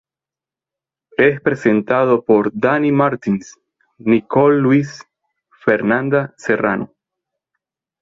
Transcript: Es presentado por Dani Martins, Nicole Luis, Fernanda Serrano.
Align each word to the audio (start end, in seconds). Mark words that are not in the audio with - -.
Es 1.17 1.39
presentado 1.41 2.23
por 2.25 2.49
Dani 2.53 2.91
Martins, 2.91 3.55
Nicole 3.99 4.57
Luis, 4.57 5.05
Fernanda 5.63 6.33
Serrano. 6.37 6.91